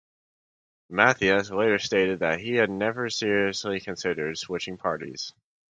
Mathias 0.89 1.51
later 1.51 1.77
stated 1.77 2.21
that 2.21 2.39
he 2.39 2.55
had 2.55 2.71
never 2.71 3.07
seriously 3.11 3.79
considered 3.79 4.35
switching 4.39 4.75
parties. 4.75 5.31